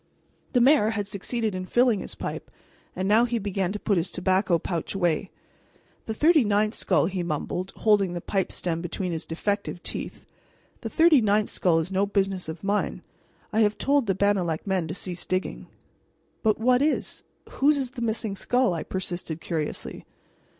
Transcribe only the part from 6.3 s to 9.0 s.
ninth skull," he mumbled, holding the pipe stem